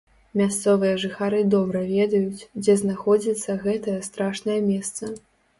[0.39, 5.03] Мясцовыя жыхары добра ведаюць, дзе знаходзіцца гэтае страшнае месца.